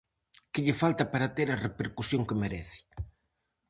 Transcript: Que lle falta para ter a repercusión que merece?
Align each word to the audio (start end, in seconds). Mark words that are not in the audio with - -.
Que 0.51 0.63
lle 0.65 0.79
falta 0.81 1.03
para 1.11 1.31
ter 1.37 1.47
a 1.51 1.61
repercusión 1.65 2.21
que 2.27 2.39
merece? 2.43 2.79